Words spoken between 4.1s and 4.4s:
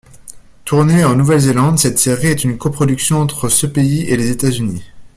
les